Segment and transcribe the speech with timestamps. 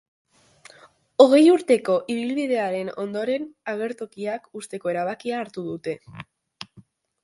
[1.25, 6.01] Hogei urteko ibilbidearen ondoren, agertokiak uzteko erabakia hartu dute.